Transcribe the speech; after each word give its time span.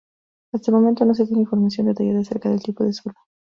Hasta 0.51 0.71
el 0.71 0.77
momento 0.77 1.05
no 1.05 1.13
se 1.13 1.27
tiene 1.27 1.41
información 1.41 1.85
detallada 1.85 2.21
acerca 2.21 2.49
del 2.49 2.59
tipo 2.63 2.83
de 2.83 2.91
suelo. 2.93 3.19